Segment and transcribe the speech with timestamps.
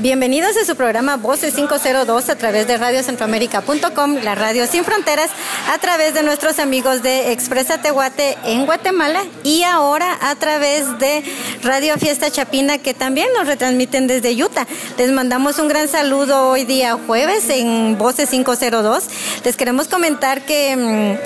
[0.00, 5.28] Bienvenidos a su programa Voces 502 a través de radiocentroamérica.com, la radio sin fronteras,
[5.70, 11.22] a través de nuestros amigos de Expresa Tehuate en Guatemala y ahora a través de
[11.62, 14.66] Radio Fiesta Chapina que también nos retransmiten desde Utah.
[14.96, 19.04] Les mandamos un gran saludo hoy día jueves en Voces 502.
[19.44, 20.76] Les queremos comentar que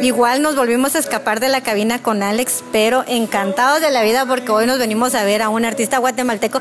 [0.00, 4.02] mm, igual nos volvimos a escapar de la cabina con Alex, pero encantados de la
[4.02, 6.61] vida porque hoy nos venimos a ver a un artista guatemalteco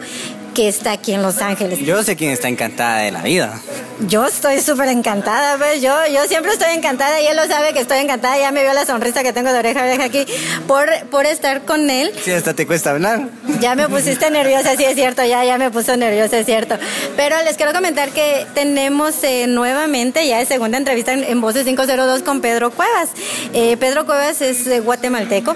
[0.54, 1.80] que está aquí en Los Ángeles.
[1.80, 3.60] Yo sé quién está encantada de la vida.
[4.08, 7.80] Yo estoy súper encantada, pues yo, yo siempre estoy encantada y él lo sabe que
[7.80, 10.26] estoy encantada, ya me vio la sonrisa que tengo de oreja a oreja aquí
[10.68, 12.12] por, por estar con él.
[12.24, 13.30] Sí, hasta te cuesta hablar.
[13.60, 16.76] Ya me pusiste nerviosa, sí es cierto, ya, ya me puso nerviosa, es cierto.
[17.16, 22.24] Pero les quiero comentar que tenemos eh, nuevamente ya de segunda entrevista en, Voces 502
[22.24, 23.10] con Pedro Cuevas.
[23.54, 25.56] Eh, Pedro Cuevas es eh, guatemalteco,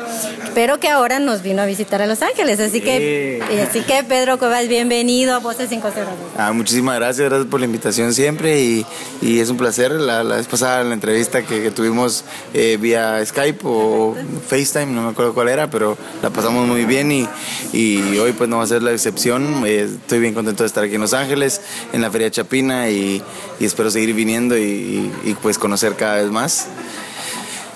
[0.53, 4.37] pero que ahora nos vino a visitar a Los Ángeles, así que, así que Pedro
[4.37, 6.07] Cuevas, bien bienvenido a Voces 502.
[6.37, 8.85] Ah, muchísimas gracias, gracias por la invitación siempre y,
[9.21, 9.91] y es un placer.
[9.91, 14.15] La, la, vez pasada la entrevista que, tuvimos eh, vía Skype o
[14.47, 17.27] FaceTime, no me acuerdo cuál era, pero la pasamos muy bien y,
[17.73, 19.65] y hoy pues no va a ser la excepción.
[19.65, 21.59] Eh, estoy bien contento de estar aquí en Los Ángeles,
[21.91, 23.21] en la Feria Chapina y,
[23.59, 26.67] y espero seguir viniendo y, y pues conocer cada vez más.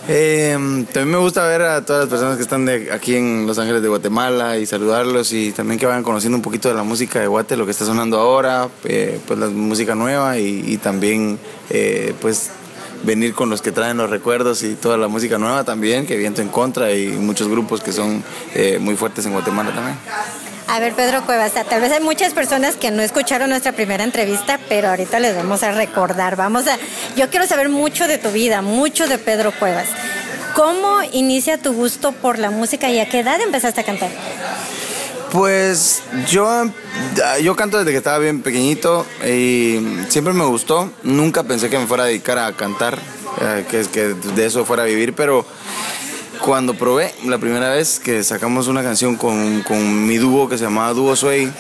[0.08, 0.54] Eh,
[0.94, 3.82] también me gusta ver a todas las personas que están de aquí en Los Ángeles
[3.84, 7.28] de Guatemala y saludarlos y también que vayan conociendo un poquito de la música de
[7.28, 11.38] Guate, lo que está sonando ahora, eh, pues la música nueva y, también
[11.70, 12.50] eh, pues
[13.04, 16.42] venir con los que traen los recuerdos y toda la música nueva también, que viento
[16.42, 18.24] en contra y muchos grupos que son
[18.56, 19.98] eh, muy fuertes en Guatemala también.
[20.72, 24.58] A ver, Pedro Cuevas, tal vez hay muchas personas que no escucharon nuestra primera entrevista,
[24.70, 26.38] pero ahorita les vamos a recordar.
[26.38, 26.78] Vamos a,
[27.18, 29.90] yo quiero saber mucho de tu vida, mucho de Pedro Cuevas.
[30.56, 34.12] ¿Cómo inicia tu gusto por la música y a qué edad empezaste a cantar?
[35.34, 36.70] Pues yo,
[37.42, 40.90] yo canto desde que estaba bien pequeñito y siempre me gustó.
[41.04, 42.98] Nunca pensé que me fuera a dedicar a cantar,
[43.42, 45.46] eh, que, que de eso fuera a vivir, pero
[46.44, 50.64] cuando probé la primera vez que sacamos una canción con, con mi dúo que se
[50.64, 51.52] llamaba Dúo Sway,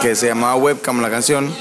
[0.00, 1.52] que se llamaba Webcam la canción,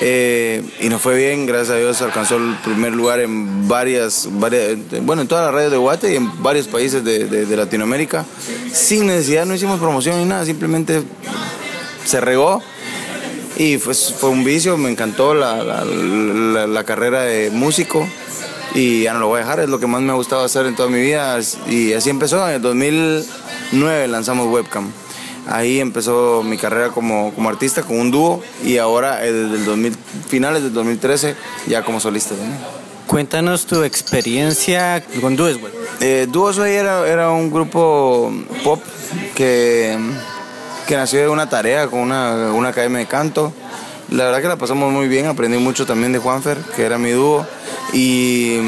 [0.00, 4.76] eh, y nos fue bien, gracias a Dios alcanzó el primer lugar en varias, varias
[5.02, 8.24] bueno, en todas las redes de Guate y en varios países de, Latinoamérica,
[8.72, 11.02] sin necesidad, no hicimos promoción ni nada, simplemente
[12.04, 12.62] se regó
[13.56, 18.06] y fue, fue un vicio, me encantó la, la carrera de músico
[18.74, 20.66] y ya no lo voy a dejar, es lo que más me ha gustado hacer
[20.66, 24.90] en toda mi vida y así empezó, en el 2009 lanzamos Webcam.
[25.48, 29.96] Ahí empezó mi carrera como, como artista con un dúo y ahora desde el 2000,
[30.28, 31.34] finales del 2013
[31.66, 32.58] ya como solista también.
[33.06, 35.48] Cuéntanos tu experiencia con Dúo
[36.00, 38.32] eh, Dúo era, era un grupo
[38.64, 38.80] pop
[39.34, 39.98] que,
[40.86, 43.52] que nació de una tarea con una, una academia de canto.
[44.12, 47.12] La verdad que la pasamos muy bien, aprendí mucho también de Juanfer, que era mi
[47.12, 47.46] dúo.
[47.94, 48.58] Y,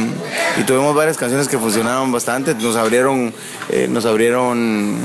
[0.66, 2.54] tuvimos varias canciones que funcionaron bastante.
[2.54, 3.34] Nos abrieron,
[3.68, 4.96] eh, nos abrieron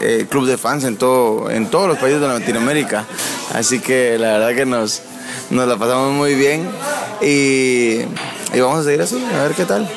[0.00, 3.04] eh, club de fans en, todo, en todos los países de Latinoamérica.
[3.52, 5.02] Así que la verdad que nos,
[5.50, 6.68] nos la pasamos muy bien
[7.20, 8.02] y,
[8.54, 9.90] y vamos a seguir así, a ver qué tal.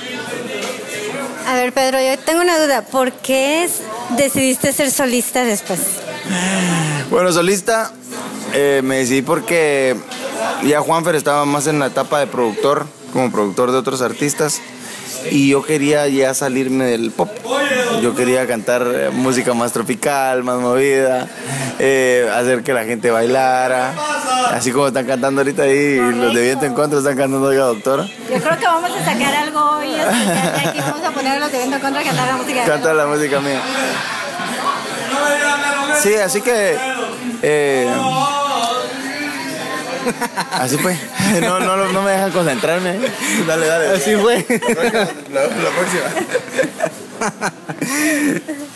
[1.47, 2.81] A ver, Pedro, yo tengo una duda.
[2.81, 3.69] ¿Por qué
[4.17, 5.81] decidiste ser solista después?
[7.11, 7.91] Bueno, solista
[8.53, 9.95] eh, me decidí porque
[10.63, 14.61] ya Juanfer estaba más en la etapa de productor como productor de otros artistas
[15.29, 17.29] y yo quería ya salirme del pop.
[18.01, 21.27] Yo quería cantar eh, música más tropical, más movida,
[21.79, 23.93] eh, hacer que la gente bailara,
[24.51, 28.05] así como están cantando ahorita ahí, los de Viento en Contra están cantando Oiga Doctora.
[28.05, 31.75] Yo creo que vamos a sacar algo hoy, aquí vamos a poner los de Viento
[31.75, 32.63] en Contra a cantar la música.
[32.65, 33.61] Canta la música mía.
[36.01, 36.77] Sí, así que...
[37.43, 37.87] Eh,
[40.51, 40.95] Así fue.
[41.41, 42.99] No, no, no me dejan concentrarme.
[43.47, 43.89] Dale, dale.
[43.91, 44.45] Así fue.
[45.31, 46.91] La, próxima.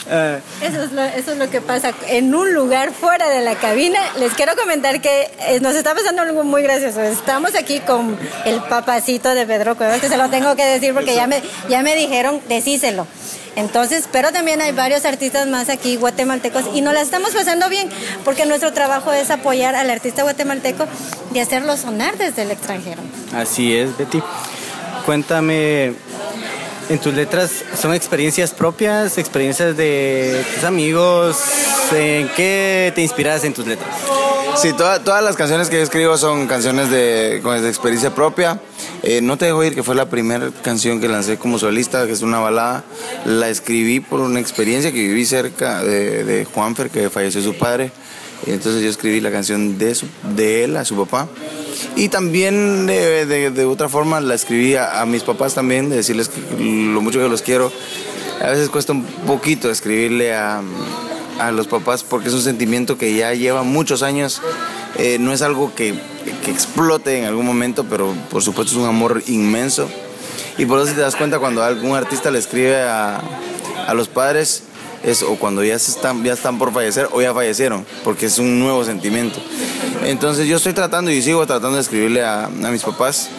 [0.61, 3.99] Eso es, lo, eso es lo que pasa en un lugar fuera de la cabina.
[4.19, 7.01] Les quiero comentar que eh, nos está pasando algo muy gracioso.
[7.01, 11.15] Estamos aquí con el papacito de Pedro Cuevas, que se lo tengo que decir porque
[11.15, 13.07] ya me, ya me dijeron, decíselo.
[13.55, 17.89] Entonces, pero también hay varios artistas más aquí guatemaltecos y nos la estamos pasando bien
[18.23, 20.85] porque nuestro trabajo es apoyar al artista guatemalteco
[21.33, 23.01] y hacerlo sonar desde el extranjero.
[23.33, 24.21] Así es, Betty.
[25.05, 25.93] Cuéntame,
[26.89, 31.37] en tus letras son experiencias propias, experiencias de tus amigos,
[31.93, 33.89] ¿en qué te inspiras en tus letras?
[34.55, 38.59] Sí, todas las canciones que yo escribo son canciones de, con experiencia propia.
[39.03, 42.13] Eh, no te dejo ir, que fue la primera canción que lancé como solista, que
[42.13, 42.83] es una balada.
[43.25, 47.91] La escribí por una experiencia que viví cerca de, de Juanfer, que falleció su padre.
[48.45, 51.27] Y entonces yo escribí la canción de, su, de él a su papá.
[51.95, 56.29] Y también de, de, de otra forma la escribí a, mis papás también, de decirles
[56.59, 57.71] lo mucho que los quiero.
[58.41, 60.61] A veces cuesta un poquito escribirle a,
[61.39, 64.41] a los papás porque es un sentimiento que ya lleva muchos años.
[64.97, 65.93] Eh, no es algo que,
[66.43, 69.89] que, explote en algún momento, pero por supuesto es un amor inmenso.
[70.57, 73.21] Y por eso si te das cuenta cuando algún artista le escribe a,
[73.87, 74.63] a los padres,
[75.03, 78.59] es o cuando ya, están, ya están por fallecer o ya fallecieron, porque es un
[78.59, 79.39] nuevo sentimiento.
[80.03, 83.29] Entonces yo estoy tratando y sigo tratando de escribirle a, a mis papás.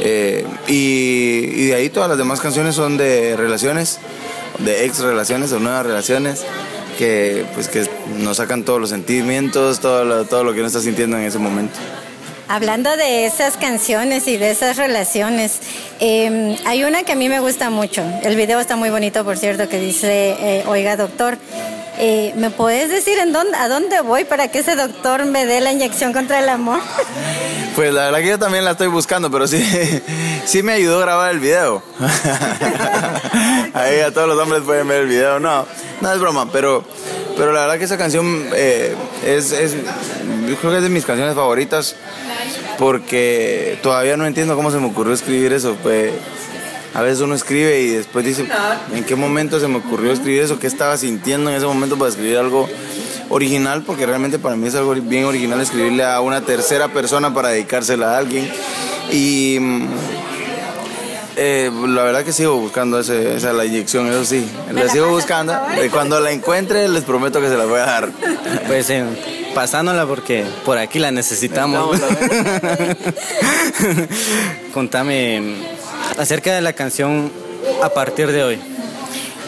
[0.00, 3.98] Eh, y, y, de ahí todas las demás canciones son de relaciones,
[4.60, 6.44] de ex relaciones o nuevas relaciones,
[6.98, 10.80] que, pues, que nos sacan todos los sentimientos, todo lo, todo lo que uno está
[10.80, 11.78] sintiendo en ese momento.
[12.50, 15.60] Hablando de esas canciones y de esas relaciones,
[16.00, 18.02] eh, hay una que a mí me gusta mucho.
[18.22, 21.36] El video está muy bonito, por cierto, que dice, eh, oiga doctor,
[21.98, 25.60] eh, ¿me puedes decir en dónde, a dónde voy para que ese doctor me dé
[25.60, 26.80] la inyección contra el amor?
[27.76, 29.64] Pues la verdad que yo también la estoy buscando, pero sí,
[30.44, 31.80] sí me ayudó a grabar el video.
[33.72, 35.38] Ahí a todos los hombres pueden ver el video.
[35.38, 35.64] No,
[36.00, 36.82] no es broma, pero,
[37.36, 39.74] pero la verdad que esa canción eh, es, es,
[40.48, 41.94] yo creo que es de mis canciones favoritas
[42.78, 45.76] porque todavía no entiendo cómo se me ocurrió escribir eso.
[45.82, 46.12] Pues,
[46.94, 48.48] a veces uno escribe y después dice,
[48.94, 50.58] ¿en qué momento se me ocurrió escribir eso?
[50.58, 52.68] ¿Qué estaba sintiendo en ese momento para escribir algo
[53.28, 53.82] original?
[53.82, 58.14] Porque realmente para mí es algo bien original escribirle a una tercera persona para dedicársela
[58.14, 58.50] a alguien.
[59.12, 59.58] Y
[61.36, 64.44] eh, la verdad que sigo buscando ese, esa la inyección, eso sí.
[64.72, 65.54] La sigo buscando.
[65.84, 68.10] Y cuando la encuentre les prometo que se la voy a dar.
[68.66, 69.04] Pues eh,
[69.54, 71.98] pasándola porque por aquí la necesitamos.
[74.74, 75.56] Contame
[76.18, 77.30] acerca de la canción
[77.82, 78.58] a partir de hoy.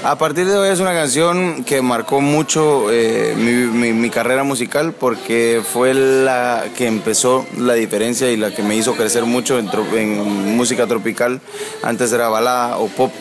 [0.03, 4.45] A partir de hoy es una canción que marcó mucho eh, mi, mi, mi, carrera
[4.45, 9.59] musical porque fue la que empezó la diferencia y la que me hizo crecer mucho
[9.59, 11.43] en, en música tropical.
[11.83, 13.13] Antes era balada o pop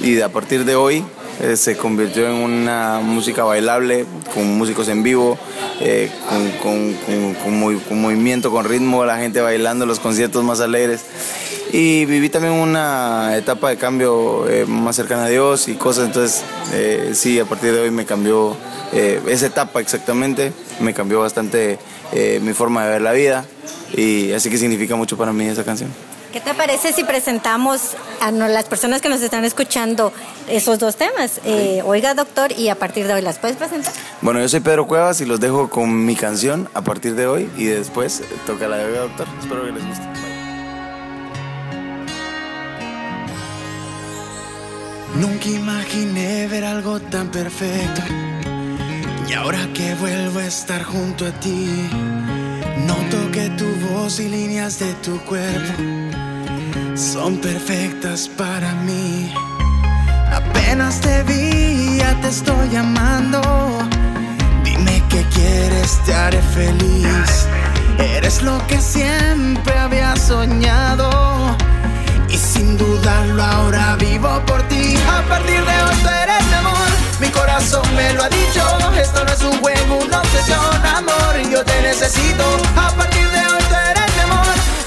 [0.00, 1.04] y a partir de hoy
[1.42, 4.04] eh, se convirtió en una música bailable,
[4.34, 5.38] con músicos en vivo,
[5.80, 11.04] eh, con, con, con, movimiento, con ritmo, la gente bailando, los conciertos más alegres.
[11.72, 16.42] Y viví también una etapa de cambio eh, más cercana a Dios y cosas, entonces
[17.16, 18.56] sí, a partir de hoy me cambió
[18.92, 21.78] esa etapa exactamente, me cambió bastante
[22.42, 23.44] mi forma de ver la vida
[23.96, 25.90] y así que significa mucho para mí esa canción.
[26.32, 30.12] ¿Qué te parece si presentamos a las personas que nos están escuchando
[30.48, 31.40] esos dos temas?
[31.44, 33.92] Eh, oiga, doctor, y a partir de hoy, ¿las puedes presentar?
[34.20, 37.50] Bueno, yo soy Pedro Cuevas y los dejo con mi canción a partir de hoy
[37.56, 39.26] y después toca la de Oiga, doctor.
[39.40, 40.04] Espero que les guste.
[45.16, 48.02] Nunca imaginé ver algo tan perfecto.
[49.28, 51.88] Y ahora que vuelvo a estar junto a ti,
[52.86, 56.09] noto que tu voz y líneas de tu cuerpo
[57.00, 59.32] son perfectas para mí.
[60.30, 63.40] Apenas te vi, ya te estoy llamando.
[64.62, 67.46] Dime qué quieres, te haré feliz.
[67.98, 71.56] Eres lo que siempre había soñado.
[72.28, 74.96] Y sin dudarlo ahora vivo por ti.
[75.08, 76.90] A partir de hoy tú eres amor.
[77.18, 78.62] Mi corazón me lo ha dicho.
[79.00, 81.50] Esto no es un juego, una obsesión, amor.
[81.50, 82.44] Yo te necesito.
[82.76, 84.09] A partir de hoy tú eres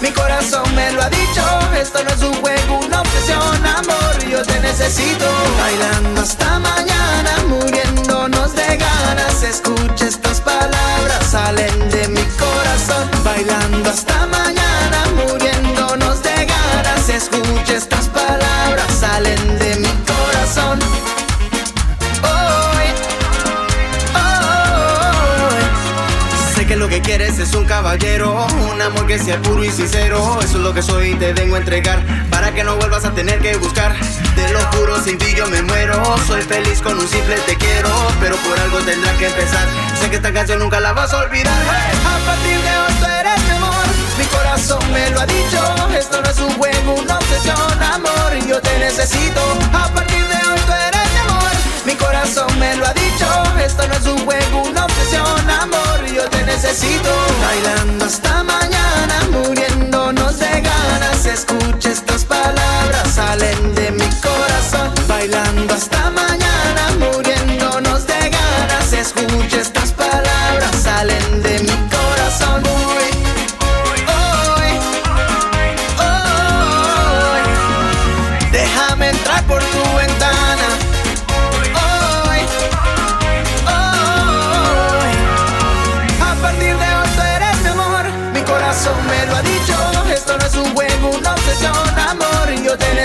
[0.03, 1.43] mi corazón me lo ha dicho.
[1.81, 4.13] Esto no es un juego, una obsesión, amor.
[4.29, 5.25] Yo te necesito.
[5.57, 9.43] Bailando hasta mañana, muriéndonos de ganas.
[9.43, 13.10] Escucha estas palabras, salen de mi corazón.
[13.24, 17.07] Bailando hasta mañana, muriéndonos de ganas.
[17.07, 17.92] Escucha estas
[27.03, 30.39] quieres es un caballero, un amor que sea puro y sincero.
[30.41, 33.12] Eso es lo que soy y te vengo a entregar para que no vuelvas a
[33.12, 33.93] tener que buscar.
[34.36, 36.01] Te lo juro, sin ti yo me muero.
[36.25, 39.67] Soy feliz con un simple te quiero, pero por algo tendrá que empezar.
[40.00, 41.53] Sé que esta canción nunca la vas a olvidar.
[41.53, 43.86] A partir de hoy tú eres mi amor,
[44.17, 45.60] mi corazón me lo ha dicho.
[45.98, 49.41] Esto no es un juego, una obsesión, amor, yo te necesito.
[49.74, 51.51] A partir de hoy tú eres mi amor,
[51.86, 53.32] mi corazón me lo ha dicho.
[56.53, 57.10] Necesito.
[57.41, 58.82] Bailando hasta mañana,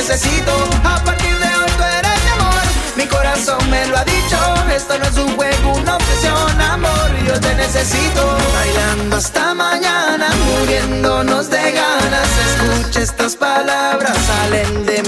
[0.09, 0.53] necesito.
[0.85, 2.62] A partir de hoy tú eres mi amor.
[2.97, 4.38] Mi corazón me lo ha dicho.
[4.75, 7.11] Esto no es un juego, una obsesión, amor.
[7.27, 8.38] Yo te necesito.
[8.55, 12.29] Bailando hasta mañana, muriéndonos de ganas.
[12.47, 15.08] Escucha estas palabras, salen de mi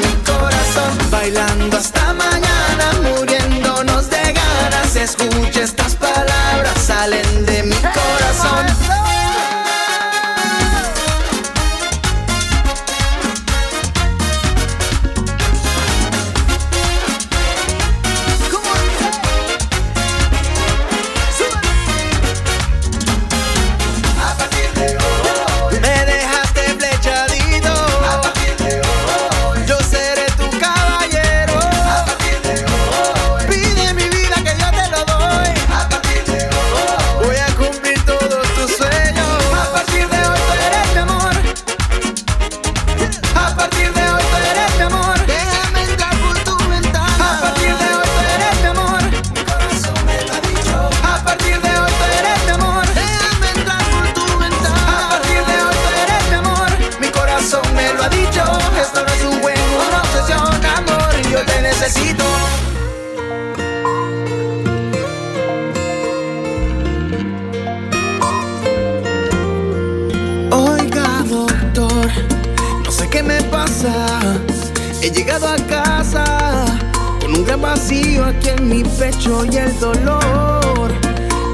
[70.53, 72.11] Oiga, doctor,
[72.85, 73.91] no sé qué me pasa.
[75.03, 76.65] He llegado a casa
[77.21, 80.93] con un gran vacío aquí en mi pecho y el dolor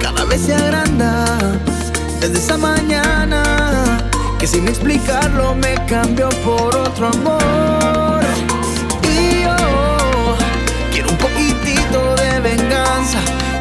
[0.03, 1.39] cada vez se agranda.
[2.21, 3.43] Desde esa mañana
[4.39, 8.26] que sin explicarlo me cambió por otro amor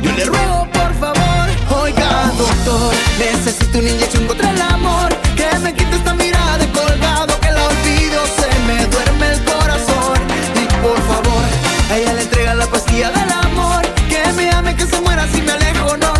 [0.01, 1.47] Yo le ruego, por favor,
[1.83, 5.15] oiga, doctor, necesito una inyección contra el amor.
[5.35, 10.17] Que me quite esta mirada de colgado, que la olvido, se me duerme el corazón.
[10.55, 11.43] Y por favor,
[11.91, 13.85] a ella le entrega la pastilla del amor.
[14.09, 16.14] Que me ame, que se muera si me alejo, no.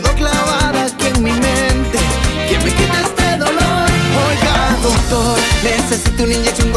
[0.00, 1.98] quedó clavada aquí en mi mente.
[2.48, 3.88] Que me quita este dolor.
[4.28, 6.70] Oiga, doctor, necesito una inyección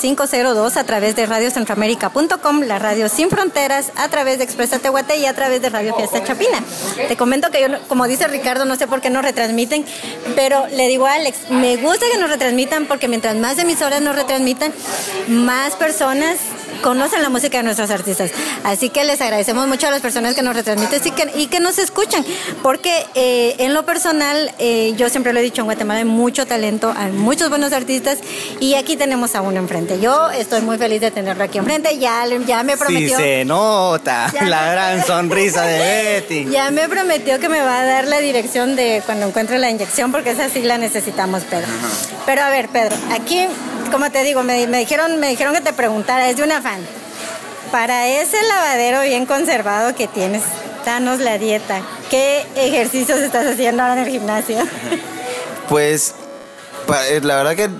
[0.00, 5.26] 502 a través de radiocentroamérica.com, la radio sin fronteras, a través de Expresa Tehuate y
[5.26, 6.62] a través de Radio Fiesta Chapina.
[7.08, 9.84] Te comento que yo, como dice Ricardo, no sé por qué no retransmiten,
[10.34, 14.16] pero le digo a Alex, me gusta que nos retransmitan porque mientras más emisoras nos
[14.16, 14.72] retransmitan,
[15.28, 16.38] más personas
[16.82, 18.30] conocen la música de nuestros artistas.
[18.64, 21.60] Así que les agradecemos mucho a las personas que nos retransmiten y que, y que
[21.60, 22.24] nos escuchan,
[22.62, 26.46] porque eh, en lo personal, eh, yo siempre lo he dicho, en Guatemala hay mucho
[26.46, 28.18] talento, hay muchos buenos artistas
[28.60, 30.00] y aquí tenemos a uno enfrente.
[30.00, 33.16] Yo estoy muy feliz de tenerlo aquí enfrente, ya, ya me prometió...
[33.16, 35.78] Sí se nota la gran sonrisa de
[36.28, 36.50] Betty.
[36.50, 40.12] Ya me prometió que me va a dar la dirección de cuando encuentre la inyección,
[40.12, 41.68] porque esa sí la necesitamos, Pedro.
[42.26, 43.46] Pero a ver, Pedro, aquí
[43.90, 46.80] como te digo, me, dijeron, me dijeron que te preguntara, es de una fan.
[47.70, 50.42] Para ese lavadero bien conservado que tienes,
[50.84, 51.82] danos la dieta.
[52.10, 54.58] ¿Qué ejercicios estás haciendo ahora en el gimnasio?
[55.68, 56.16] Pues
[57.10, 57.70] eh, la verdad que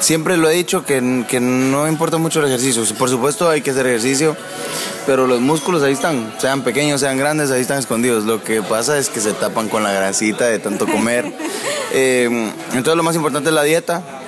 [0.00, 2.82] siempre lo he dicho que, no importa mucho el ejercicio.
[2.96, 4.34] Por supuesto hay que hacer ejercicio,
[5.04, 8.24] pero los músculos ahí están, sean pequeños, sean grandes, ahí están escondidos.
[8.24, 11.30] Lo que pasa es que se tapan con la grasita de tanto comer.
[11.92, 14.19] Eh, entonces lo más importante es la dieta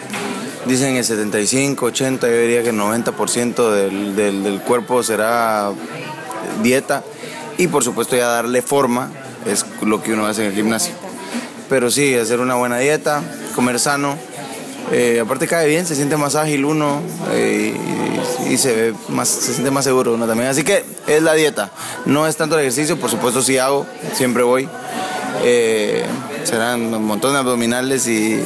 [0.66, 5.71] dicen el 75, 80, yo diría que el 90% del, del, cuerpo será
[6.62, 7.02] dieta
[7.59, 9.11] y por supuesto ya darle forma
[9.47, 10.95] es lo que uno hace en el gimnasio.
[11.69, 13.23] Pero sí, hacer una buena dieta,
[13.54, 14.16] comer sano,
[14.90, 17.00] eh, aparte cae bien, se siente más ágil uno
[17.33, 17.75] eh,
[18.50, 20.50] y, se ve más, se siente más seguro uno también.
[20.50, 21.71] Así que es la dieta,
[22.04, 24.69] no es tanto el ejercicio, por supuesto sí hago, siempre voy.
[25.45, 26.04] Eh,
[26.45, 28.42] serán un montón de abdominales y,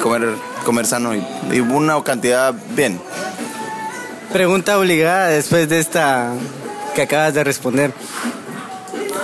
[0.00, 0.34] comer,
[0.68, 3.00] comer sano y, y, una cantidad bien.
[4.30, 6.34] Pregunta obligada después de esta
[6.94, 7.90] que acabas de responder.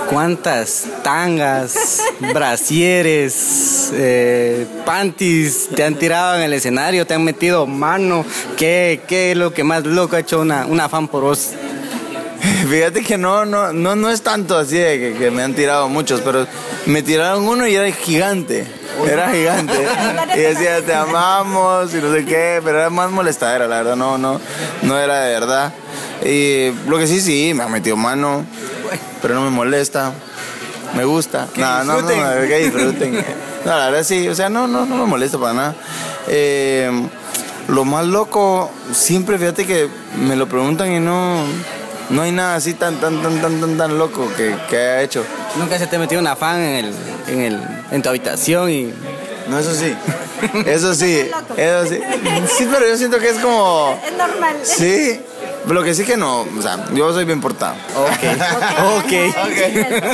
[0.08, 2.00] ¿Cuántas tangas,
[2.32, 7.06] brasieres, eh, panties te han tirado en el escenario?
[7.06, 8.24] ¿Te han metido mano?
[8.56, 11.50] ¿Qué, qué es lo que más loco ha hecho una, una fan por vos?
[12.70, 16.22] Fíjate que no, no, no, no es tanto así de que, me han tirado muchos,
[16.22, 16.46] pero
[16.86, 18.66] me tiraron uno y era gigante.
[19.06, 19.74] Era gigante.
[20.36, 24.18] y decía, te amamos y no sé qué, pero era más molestadera, la verdad, no,
[24.18, 24.40] no,
[24.82, 25.72] no era de verdad.
[26.24, 28.44] Y lo que sí, sí, me ha metido mano,
[29.20, 30.12] pero no me molesta.
[30.94, 31.48] Me gusta.
[31.56, 33.24] no, no, no, que disfruten.
[33.64, 35.74] No, la verdad sí, o sea, no, no, no me molesta para nada.
[36.28, 36.90] Eh,
[37.68, 39.88] lo más loco, siempre fíjate que
[40.18, 41.44] me lo preguntan y no
[42.10, 45.24] no hay nada así tan, tan, tan, tan, tan, tan loco que, que haya hecho.
[45.56, 46.94] ¿Nunca se te metió una fan en, el,
[47.28, 48.92] en, el, en tu habitación y...?
[49.48, 49.94] No, eso sí.
[50.66, 51.30] Eso sí.
[51.56, 52.00] Eso sí.
[52.56, 53.98] Sí, pero yo siento que es como...
[54.06, 54.56] Es normal.
[54.62, 55.20] Sí.
[55.66, 57.74] Lo que sí que no, o sea, yo soy bien portado.
[57.96, 58.98] Ok.
[58.98, 59.12] ok.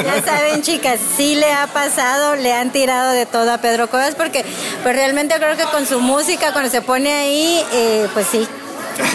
[0.05, 4.14] Ya saben, chicas, sí le ha pasado, le han tirado de todo a Pedro Cuevas
[4.14, 4.44] porque
[4.83, 8.46] pues realmente creo que con su música, cuando se pone ahí, eh, pues sí,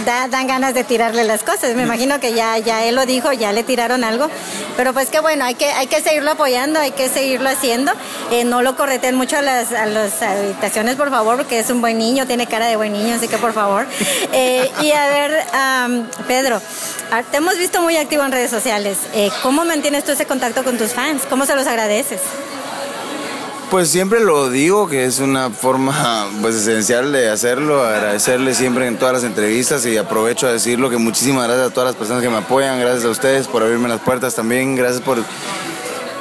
[0.06, 1.76] dan ganas de tirarle las cosas.
[1.76, 4.30] Me imagino que ya, ya él lo dijo, ya le tiraron algo.
[4.78, 7.92] Pero pues que bueno, hay que, hay que seguirlo apoyando, hay que seguirlo haciendo.
[8.32, 11.82] Eh, no lo correten mucho a las, a las habitaciones, por favor, porque es un
[11.82, 13.86] buen niño, tiene cara de buen niño, así que por favor.
[14.38, 15.44] Eh, y a ver,
[16.28, 16.62] Pedro,
[17.12, 18.98] ah, te hemos visto muy activo en redes sociales.
[19.14, 21.24] Eh, ¿Cómo mantienes tú ese contacto con tus fans?
[21.30, 22.20] ¿Cómo se los agradeces?
[23.76, 28.98] Pues siempre lo digo, que es una forma pues esencial de hacerlo, agradecerle siempre en
[28.98, 32.30] todas las entrevistas y aprovecho a decirlo que muchísimas gracias a todas las personas que
[32.30, 35.18] me apoyan, gracias a ustedes por abrirme las puertas también, gracias por...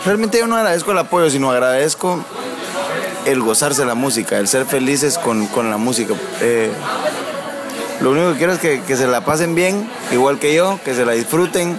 [0.04, 2.24] Realmente yo no agradezco el apoyo, sino agradezco
[3.24, 6.12] el gozarse la música, el ser felices con, la música.
[6.40, 6.72] Eh,
[8.00, 11.04] lo único que quiero es que, se la pasen bien, igual que yo, que se
[11.04, 11.78] la disfruten,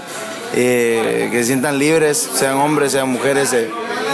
[0.55, 3.51] eh, que se sientan libres, sean hombres, sean mujeres.
[3.53, 3.69] Eh,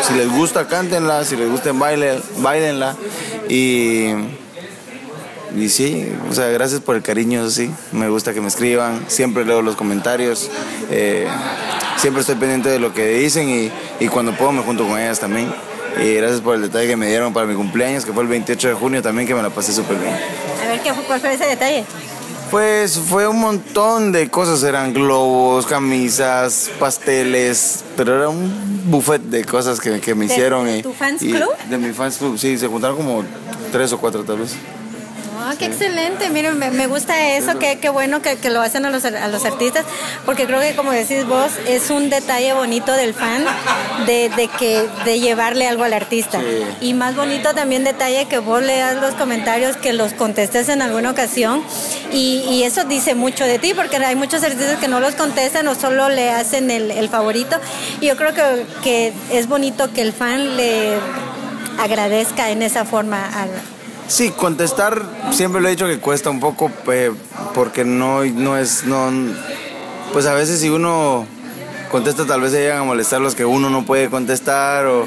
[0.08, 2.96] si les gusta, cántenla, si les gusta, baile, bailenla.
[3.48, 4.08] Y,
[5.56, 7.72] y sí, o sea, gracias por el cariño, sí.
[7.92, 10.50] Me gusta que me escriban, siempre leo los comentarios.
[10.90, 11.28] Eh,
[11.98, 13.72] siempre estoy pendiente de lo que dicen y,
[14.04, 15.54] y cuando puedo me junto con ellas también.
[16.02, 18.70] Y gracias por el detalle que me dieron para mi cumpleaños, que fue el 28
[18.70, 20.14] de junio también, que me la pasé súper bien.
[20.14, 21.86] A ver, ¿qué, ¿cuál fue ese detalle?
[22.52, 29.46] Pues fue un montón de cosas, eran globos, camisas, pasteles, pero era un buffet de
[29.46, 30.66] cosas que, que me hicieron.
[30.66, 31.50] ¿De tu fans club?
[31.70, 33.24] De mi fans club, sí, se juntaron como
[33.72, 34.58] tres o cuatro tal vez.
[35.52, 36.30] Ah, qué excelente.
[36.30, 39.86] Miren, me, gusta eso, qué, qué bueno que, lo hacen a los, a los artistas,
[40.26, 43.44] porque creo que como decís vos, es un detalle bonito del fan
[44.06, 46.40] de, de que, de llevarle algo al artista.
[46.80, 51.12] Y más bonito también detalle que vos leas los comentarios, que los contestes en alguna
[51.12, 51.62] ocasión.
[52.14, 55.68] Y, y eso dice mucho de ti, porque hay muchos artistas que no los contestan
[55.68, 57.58] o solo le hacen el, el favorito.
[58.00, 60.98] Y yo creo que, que es bonito que el fan le
[61.78, 63.50] agradezca en esa forma al
[64.12, 67.14] Sí, contestar siempre lo he dicho que cuesta un poco eh,
[67.54, 69.10] porque no, no es, no,
[70.12, 71.26] pues a veces si uno
[71.90, 75.06] contesta tal vez se llegan a molestar los que uno no puede contestar, o,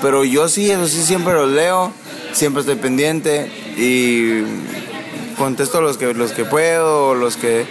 [0.00, 1.92] pero yo sí, eso sí siempre los leo,
[2.32, 4.44] siempre estoy pendiente y
[5.36, 7.66] contesto los que, los que puedo, los que,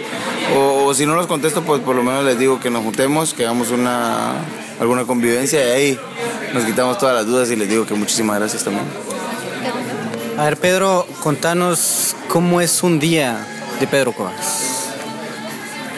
[0.56, 3.42] o, si no los contesto, pues por lo menos les digo que nos juntemos, que
[3.42, 4.34] hagamos una,
[4.78, 6.00] alguna convivencia y ahí
[6.54, 9.17] nos quitamos todas las dudas y les digo que muchísimas gracias también.
[10.38, 13.44] A ver, Pedro, contanos cómo es un día
[13.80, 14.88] de Pedro Cuevas.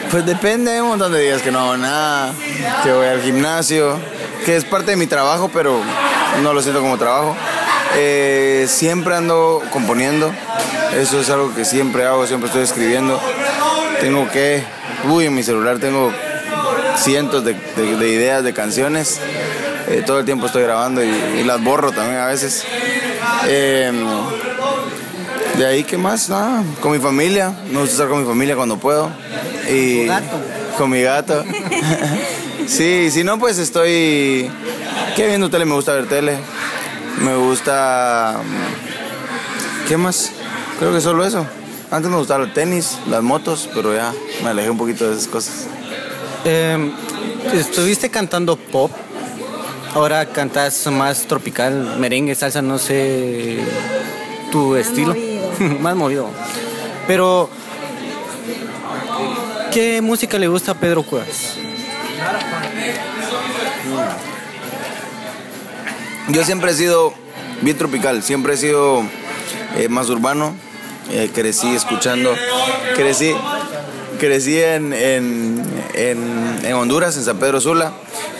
[0.09, 2.33] Pues depende, hay un montón de días que no hago nada,
[2.83, 3.99] que voy al gimnasio,
[4.43, 5.79] que es parte de mi trabajo, pero
[6.41, 7.37] no lo siento como trabajo.
[7.95, 10.33] Eh, siempre ando componiendo,
[10.97, 13.21] eso es algo que siempre hago, siempre estoy escribiendo.
[13.99, 14.63] Tengo que,
[15.03, 16.11] uy, en mi celular tengo
[16.97, 19.19] cientos de, ideas de canciones.
[19.87, 22.65] Eh, todo el tiempo estoy grabando y, las borro también a veces.
[23.47, 24.05] Em,
[25.57, 26.29] de ahí, ¿qué más?
[26.29, 27.53] Nada, con mi familia.
[27.71, 29.11] Me gusta estar con mi familia cuando puedo.
[29.69, 30.07] Y
[30.77, 31.43] con mi gato.
[32.67, 34.49] sí, si no, pues estoy.
[35.15, 35.65] ¿Qué viendo tele?
[35.65, 36.37] Me gusta ver tele.
[37.21, 38.41] Me gusta.
[39.87, 40.31] ¿Qué más?
[40.79, 41.45] Creo que solo eso.
[41.91, 45.27] Antes me gustaba el tenis, las motos, pero ya me alejé un poquito de esas
[45.27, 45.67] cosas.
[46.45, 46.93] Em,
[47.53, 48.91] estuviste cantando pop,
[49.93, 53.59] ahora cantas más tropical, merengue, salsa, no sé
[54.51, 55.15] tu estilo.
[55.79, 56.29] más movido.
[57.07, 57.49] Pero,
[59.71, 61.55] ¿qué música le gusta a Pedro Cuevas?
[66.29, 67.13] Yo siempre he sido
[67.61, 69.03] bien tropical, siempre he sido
[69.77, 70.55] eh, más urbano.
[71.11, 72.33] Eh, crecí escuchando,
[72.95, 73.33] crecí,
[74.17, 77.91] crecí en, en, en, Honduras, en San Pedro Sula.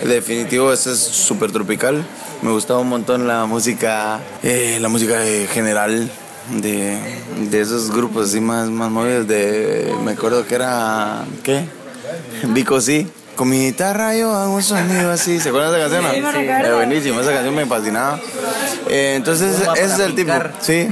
[0.06, 2.04] Definitivo, ese es súper tropical.
[2.42, 6.10] Me gustaba un montón la música, eh, la música general
[6.50, 6.98] de,
[7.50, 9.28] de, esos grupos así más, más.
[9.28, 11.66] De, me acuerdo que era, ¿qué?
[12.48, 13.08] Vico sí.
[13.36, 15.40] Con mi guitarra yo hago un sonido así.
[15.40, 16.34] ¿Se acuerdan de esa canción?
[16.34, 16.72] Sí, sí.
[16.74, 18.20] buenísimo, esa canción me fascinaba.
[18.90, 20.34] Eh, entonces, ese es el tipo.
[20.60, 20.88] Sí.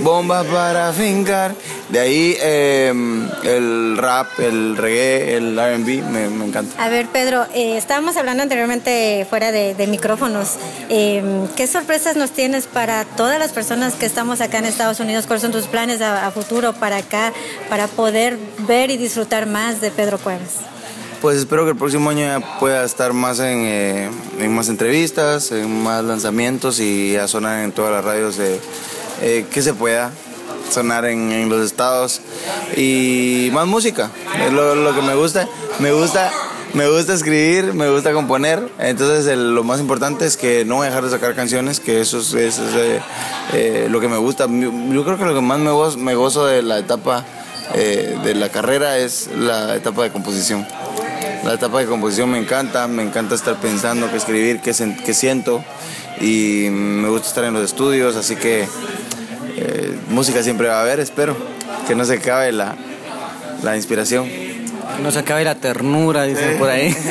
[0.00, 1.54] Bomba para fincar.
[1.88, 6.82] De ahí em, el rap, el reggae, el RB, me, me, encanta.
[6.82, 10.56] A ver, Pedro, eh, estábamos hablando anteriormente fuera de, micrófonos.
[10.88, 15.26] Em, ¿Qué sorpresas nos tienes para todas las personas que estamos acá en Estados Unidos?
[15.26, 17.32] ¿Cuáles son tus planes a futuro para acá,
[17.68, 20.58] para poder ver y disfrutar más de Pedro Cuevas?
[21.20, 26.02] Pues espero que el próximo año pueda estar más eh, en, más entrevistas, en más
[26.02, 30.12] lanzamientos y a sonar en todas las radios eh, que se pueda
[30.70, 32.22] sonar en, los estados
[32.74, 34.10] y más música,
[34.46, 35.46] es lo, que me gusta.
[35.78, 36.30] Me gusta
[36.72, 40.90] me gusta escribir, me gusta componer, entonces lo más importante es que no voy a
[40.90, 42.58] dejar de sacar canciones, que eso es,
[43.52, 44.46] eh, lo que me gusta.
[44.48, 45.58] Yo creo que lo que más
[45.96, 47.26] me gozo de la etapa
[47.74, 50.66] de la carrera es la etapa de composición.
[51.44, 54.74] La etapa de composición me encanta, me encanta estar pensando, qué escribir, qué,
[55.04, 55.64] qué siento
[56.20, 58.68] y me gusta estar en los estudios, así que
[59.56, 61.36] eh, música siempre va a haber, espero,
[61.86, 62.76] que no se acabe la,
[63.74, 64.28] inspiración.
[64.28, 66.94] Que no se acabe la ternura, dicen por ahí.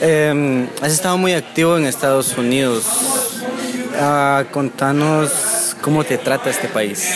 [0.00, 2.84] Em, has estado muy activo en Estados Unidos.
[3.98, 7.08] Ah, contanos cómo te trata este país.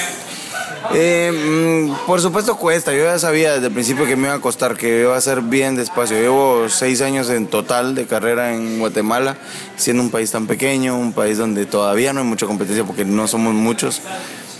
[0.94, 4.40] Eh, mm, por supuesto cuesta, yo ya sabía desde el principio que me iba a
[4.40, 6.18] costar, que iba a ser bien despacio.
[6.18, 9.36] Llevo seis años en total de carrera en Guatemala,
[9.76, 13.26] siendo un país tan pequeño, un país donde todavía no hay mucha competencia porque no
[13.28, 14.00] somos muchos.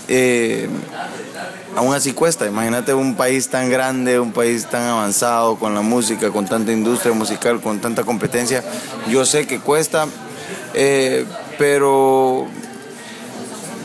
[0.09, 0.69] Eh,
[1.77, 6.31] aún así cuesta, imagínate un país tan grande, un país tan avanzado con la música,
[6.31, 8.65] con tanta industria musical, con tanta competencia.
[9.09, 10.07] Yo sé que cuesta,
[10.75, 11.25] eh,
[11.59, 12.47] pero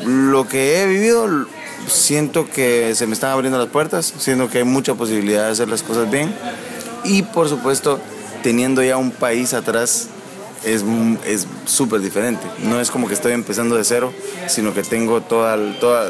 [0.06, 1.28] lo que he vivido
[1.88, 5.70] siento que se me están abriendo las puertas, siento que hay mucha posibilidad de hacer
[5.70, 6.34] las cosas bien
[7.04, 8.00] y por supuesto
[8.42, 10.10] teniendo ya un país atrás
[10.66, 10.84] es
[11.66, 12.46] súper diferente.
[12.60, 14.14] No es como que estoy empezando de cero,
[14.48, 16.10] sino que tengo toda, toda,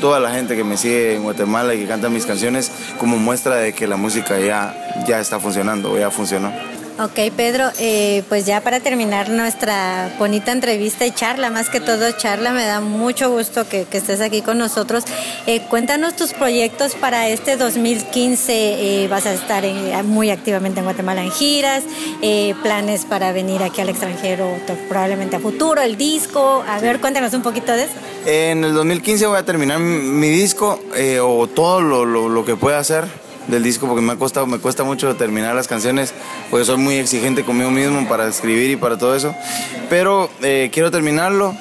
[0.00, 3.56] toda la gente que me sigue en Guatemala y que canta mis canciones como muestra
[3.56, 4.74] de que la música ya,
[5.06, 6.52] ya está funcionando ya funcionó.
[6.98, 12.10] Ok, Pedro, eh, pues ya para terminar nuestra bonita entrevista y charla, más que todo
[12.12, 15.04] charla, me da mucho gusto que, estés aquí con nosotros.
[15.46, 19.02] Eh, cuéntanos tus proyectos para este 2015.
[19.04, 19.62] Eh, vas a estar
[20.04, 21.84] muy activamente en Guatemala en giras,
[22.62, 24.48] planes para venir aquí al extranjero
[24.88, 26.64] probablemente a futuro, el disco.
[26.66, 27.94] A ver, cuéntanos un poquito de eso.
[28.24, 30.80] En el 2015 voy a terminar mi disco
[31.22, 34.84] o todo lo, lo que pueda hacer del disco porque me ha costado, me cuesta
[34.84, 36.12] mucho terminar las canciones,
[36.50, 39.34] porque soy muy exigente conmigo mismo para escribir y para todo eso.
[39.88, 41.54] Pero eh, quiero terminarlo.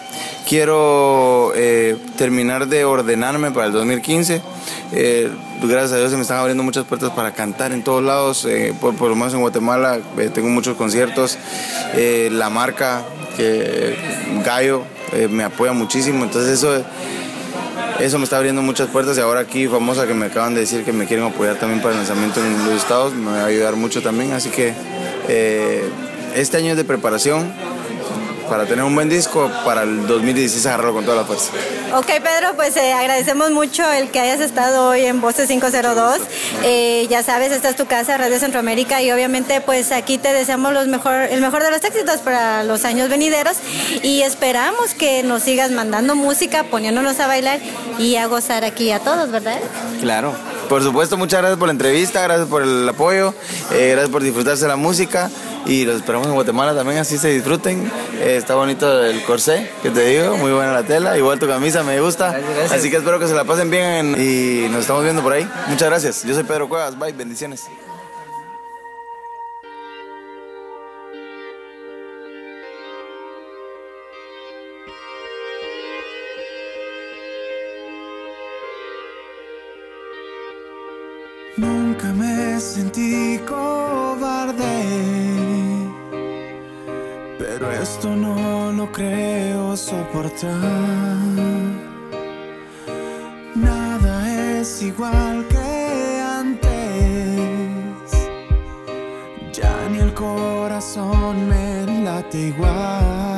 [0.48, 4.42] quiero eh, terminar de ordenarme para el 2015.
[4.92, 5.32] Eh,
[5.64, 8.74] gracias a Dios se me están abriendo muchas puertas para cantar en todos lados, eh,
[8.80, 10.00] por, por, lo menos en Guatemala
[10.34, 11.38] tengo muchos conciertos.
[11.96, 13.04] la marca,
[13.36, 13.96] que
[14.44, 14.84] Gallo,
[15.30, 16.84] me apoya muchísimo, entonces eso
[18.00, 20.84] eso me está abriendo muchas puertas y ahora aquí famosa que me acaban de decir
[20.84, 23.76] que me quieren apoyar también para el lanzamiento en los estados, me va a ayudar
[23.76, 24.74] mucho también, así que
[26.36, 27.52] este año es de preparación,
[28.50, 31.52] para tener un buen disco para el 2016 agarrarlo con toda la fuerza.
[31.98, 36.20] Ok, Pedro, pues eh, agradecemos mucho el que hayas estado hoy en Voces 502.
[36.66, 40.74] Eh, ya sabes, esta es tu casa, Radio Centroamérica, y obviamente pues aquí te deseamos
[40.74, 43.56] los mejor, el mejor de los éxitos para los años venideros
[44.04, 47.62] y esperamos que nos sigas mandando música, poniéndonos a bailar
[47.98, 49.62] y a gozar aquí a todos, ¿verdad?
[50.02, 50.36] Claro.
[50.70, 53.34] Por supuesto, muchas gracias por la entrevista, gracias por el apoyo,
[53.72, 55.30] eh, gracias por disfrutarse la música
[55.66, 57.92] y los esperamos en Guatemala también, así se disfruten.
[58.20, 61.84] Eh, está bonito el corsé, que te digo, muy buena la tela, igual tu camisa
[61.84, 62.40] me gusta,
[62.72, 65.48] así que espero que se la pasen bien y nos estamos viendo por ahí.
[65.68, 67.62] Muchas gracias, yo soy Pedro Cuevas, bye, bendiciones.
[82.14, 84.84] Me sentí cobarde,
[87.38, 90.52] pero esto no lo creo soportar.
[93.56, 96.70] Nada es igual que antes,
[99.52, 103.35] ya ni el corazón me late igual.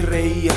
[0.00, 0.52] Reía.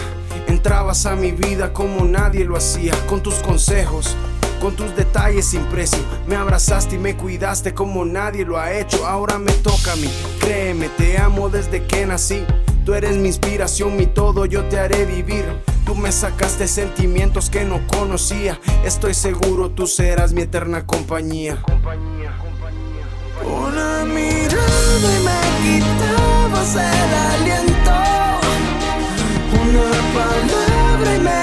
[0.47, 4.15] Entrabas a mi vida como nadie lo hacía, con tus consejos,
[4.59, 5.99] con tus detalles sin precio.
[6.27, 9.07] Me abrazaste y me cuidaste como nadie lo ha hecho.
[9.07, 12.45] Ahora me toca a mí, créeme, te amo desde que nací.
[12.85, 15.45] Tú eres mi inspiración, mi todo, yo te haré vivir.
[15.85, 18.59] Tú me sacaste sentimientos que no conocía.
[18.83, 21.61] Estoy seguro tú serás mi eterna compañía.
[21.61, 23.05] compañía, compañía.
[23.43, 24.61] Una mirada
[24.99, 25.39] y me
[25.79, 27.60] quitabas el aliento
[29.75, 31.40] una palabra y me